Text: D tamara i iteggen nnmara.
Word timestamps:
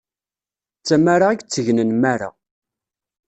D 0.79 0.83
tamara 0.87 1.27
i 1.31 1.37
iteggen 1.39 1.79
nnmara. 1.87 2.29